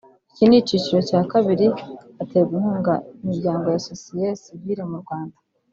[0.31, 1.67] Iki ni ikiciro cya kabiri
[2.17, 5.37] haterwa inkunga imiryango ya Sosiye sivile mu Rwanda